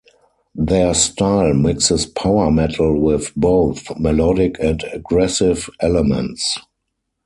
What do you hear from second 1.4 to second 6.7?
mixes power metal with both melodic and aggressive elements.